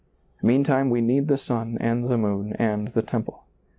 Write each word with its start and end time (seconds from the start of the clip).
Meantime 0.41 0.89
we 0.89 0.99
need 0.99 1.27
the 1.27 1.37
sun 1.37 1.77
and 1.79 2.07
the 2.07 2.17
moon 2.17 2.53
and 2.53 2.87
the 2.87 3.03
temple. 3.03 3.43